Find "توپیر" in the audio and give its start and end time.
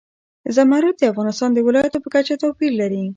2.43-2.71